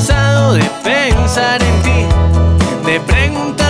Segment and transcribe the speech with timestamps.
[0.00, 2.06] de pensar en ti,
[2.86, 3.61] de preguntar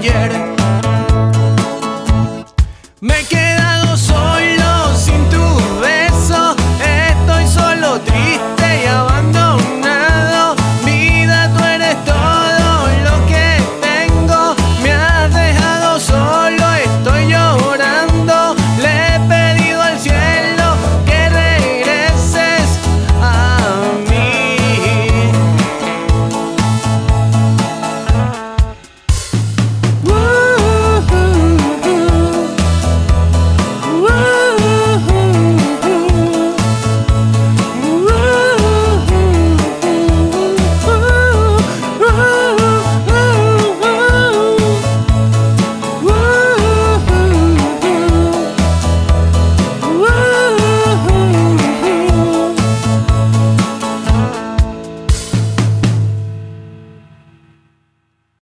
[0.00, 0.30] ayer.
[3.00, 4.29] Me he quedado solo.